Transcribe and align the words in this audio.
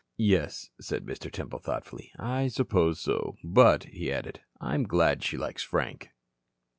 "Yes," 0.17 0.71
said 0.79 1.05
Mr. 1.05 1.31
Temple, 1.31 1.59
thoughtfully. 1.59 2.11
"I 2.17 2.47
suppose 2.47 2.99
so. 2.99 3.35
But," 3.43 3.83
he 3.83 4.11
added, 4.11 4.39
"I'm 4.59 4.81
glad 4.87 5.21
she 5.23 5.37
likes 5.37 5.61
Frank." 5.61 6.09